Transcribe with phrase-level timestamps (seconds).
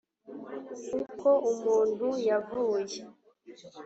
[1.11, 3.01] uko umuntu yavuye